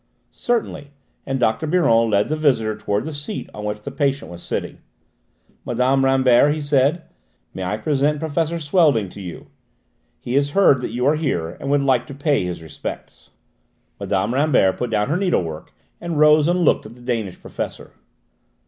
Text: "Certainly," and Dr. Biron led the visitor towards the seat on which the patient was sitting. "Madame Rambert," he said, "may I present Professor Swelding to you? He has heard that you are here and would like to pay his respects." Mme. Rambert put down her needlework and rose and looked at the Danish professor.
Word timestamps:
"Certainly," 0.31 0.89
and 1.27 1.39
Dr. 1.39 1.67
Biron 1.67 2.09
led 2.09 2.27
the 2.27 2.35
visitor 2.35 2.75
towards 2.75 3.05
the 3.05 3.13
seat 3.13 3.51
on 3.53 3.65
which 3.65 3.83
the 3.83 3.91
patient 3.91 4.31
was 4.31 4.41
sitting. 4.41 4.79
"Madame 5.63 6.03
Rambert," 6.03 6.55
he 6.55 6.59
said, 6.59 7.03
"may 7.53 7.61
I 7.63 7.77
present 7.77 8.19
Professor 8.19 8.57
Swelding 8.57 9.09
to 9.09 9.21
you? 9.21 9.51
He 10.19 10.33
has 10.33 10.57
heard 10.57 10.81
that 10.81 10.89
you 10.89 11.05
are 11.05 11.13
here 11.17 11.49
and 11.49 11.69
would 11.69 11.83
like 11.83 12.07
to 12.07 12.15
pay 12.15 12.43
his 12.43 12.63
respects." 12.63 13.29
Mme. 13.99 14.33
Rambert 14.33 14.77
put 14.77 14.89
down 14.89 15.07
her 15.07 15.17
needlework 15.17 15.71
and 16.01 16.17
rose 16.17 16.47
and 16.47 16.65
looked 16.65 16.87
at 16.87 16.95
the 16.95 17.01
Danish 17.01 17.39
professor. 17.39 17.91